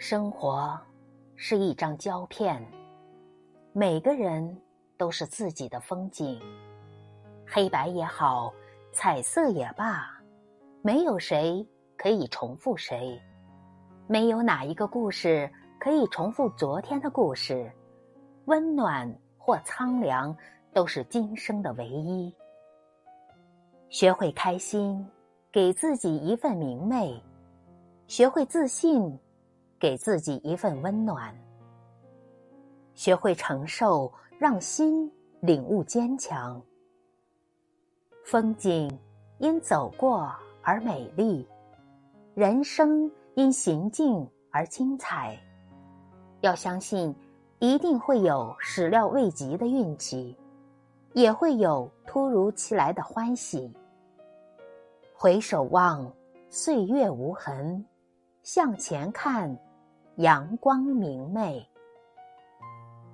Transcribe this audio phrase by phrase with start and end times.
[0.00, 0.80] 生活
[1.34, 2.64] 是一张胶片，
[3.72, 4.56] 每个人
[4.96, 6.40] 都是自己的风景。
[7.44, 8.54] 黑白也好，
[8.92, 10.08] 彩色也罢，
[10.82, 11.66] 没有谁
[11.96, 13.20] 可以重复谁，
[14.06, 15.50] 没有哪一个故事
[15.80, 17.68] 可以重复昨天的故事。
[18.44, 20.34] 温暖或苍凉，
[20.72, 22.32] 都是今生的唯一。
[23.88, 25.04] 学会开心，
[25.50, 27.20] 给自己一份明媚；
[28.06, 29.18] 学会自信。
[29.78, 31.32] 给自己一份温暖，
[32.94, 35.10] 学会承受，让心
[35.40, 36.60] 领悟坚强。
[38.24, 38.90] 风景
[39.38, 41.46] 因走过而美丽，
[42.34, 45.38] 人生因行进而精彩。
[46.40, 47.14] 要相信，
[47.60, 50.36] 一定会有始料未及的运气，
[51.12, 53.72] 也会有突如其来的欢喜。
[55.14, 56.12] 回首望，
[56.48, 57.80] 岁月无痕；
[58.42, 59.56] 向前看。
[60.18, 61.64] 阳光明媚。